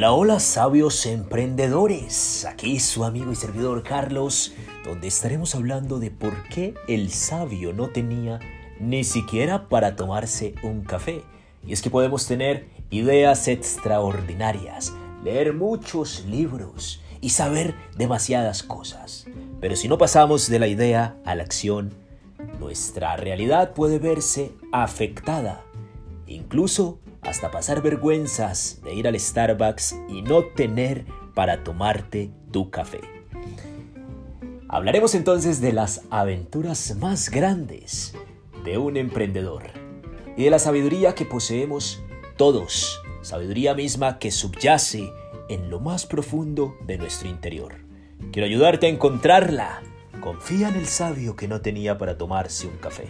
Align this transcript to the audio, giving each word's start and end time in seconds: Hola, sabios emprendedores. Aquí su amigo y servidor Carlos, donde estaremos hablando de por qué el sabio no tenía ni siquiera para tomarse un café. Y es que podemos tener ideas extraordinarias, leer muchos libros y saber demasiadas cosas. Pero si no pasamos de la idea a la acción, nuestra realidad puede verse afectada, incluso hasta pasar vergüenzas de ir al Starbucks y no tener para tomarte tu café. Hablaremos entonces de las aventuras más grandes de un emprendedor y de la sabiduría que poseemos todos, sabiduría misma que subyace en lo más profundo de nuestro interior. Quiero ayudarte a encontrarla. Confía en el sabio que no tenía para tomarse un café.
Hola, 0.00 0.38
sabios 0.38 1.06
emprendedores. 1.06 2.44
Aquí 2.44 2.78
su 2.78 3.04
amigo 3.04 3.32
y 3.32 3.34
servidor 3.34 3.82
Carlos, 3.82 4.54
donde 4.84 5.08
estaremos 5.08 5.56
hablando 5.56 5.98
de 5.98 6.12
por 6.12 6.44
qué 6.44 6.74
el 6.86 7.10
sabio 7.10 7.72
no 7.72 7.88
tenía 7.88 8.38
ni 8.78 9.02
siquiera 9.02 9.68
para 9.68 9.96
tomarse 9.96 10.54
un 10.62 10.82
café. 10.82 11.22
Y 11.66 11.72
es 11.72 11.82
que 11.82 11.90
podemos 11.90 12.28
tener 12.28 12.68
ideas 12.90 13.48
extraordinarias, 13.48 14.94
leer 15.24 15.52
muchos 15.52 16.24
libros 16.26 17.02
y 17.20 17.30
saber 17.30 17.74
demasiadas 17.96 18.62
cosas. 18.62 19.26
Pero 19.60 19.74
si 19.74 19.88
no 19.88 19.98
pasamos 19.98 20.48
de 20.48 20.60
la 20.60 20.68
idea 20.68 21.16
a 21.24 21.34
la 21.34 21.42
acción, 21.42 21.92
nuestra 22.60 23.16
realidad 23.16 23.74
puede 23.74 23.98
verse 23.98 24.52
afectada, 24.70 25.64
incluso 26.28 27.00
hasta 27.28 27.50
pasar 27.50 27.82
vergüenzas 27.82 28.80
de 28.82 28.94
ir 28.94 29.06
al 29.06 29.18
Starbucks 29.18 29.96
y 30.08 30.22
no 30.22 30.44
tener 30.44 31.04
para 31.34 31.62
tomarte 31.62 32.30
tu 32.50 32.70
café. 32.70 33.00
Hablaremos 34.68 35.14
entonces 35.14 35.60
de 35.60 35.72
las 35.72 36.02
aventuras 36.10 36.96
más 36.96 37.30
grandes 37.30 38.14
de 38.64 38.78
un 38.78 38.96
emprendedor 38.96 39.64
y 40.36 40.44
de 40.44 40.50
la 40.50 40.58
sabiduría 40.58 41.14
que 41.14 41.26
poseemos 41.26 42.02
todos, 42.36 43.00
sabiduría 43.20 43.74
misma 43.74 44.18
que 44.18 44.30
subyace 44.30 45.10
en 45.50 45.68
lo 45.70 45.80
más 45.80 46.06
profundo 46.06 46.76
de 46.86 46.96
nuestro 46.96 47.28
interior. 47.28 47.76
Quiero 48.32 48.46
ayudarte 48.46 48.86
a 48.86 48.90
encontrarla. 48.90 49.82
Confía 50.20 50.68
en 50.68 50.76
el 50.76 50.86
sabio 50.86 51.36
que 51.36 51.46
no 51.46 51.60
tenía 51.60 51.98
para 51.98 52.18
tomarse 52.18 52.66
un 52.66 52.78
café. 52.78 53.08